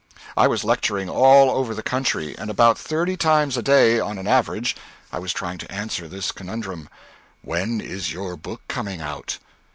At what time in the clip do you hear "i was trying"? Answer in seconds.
5.13-5.59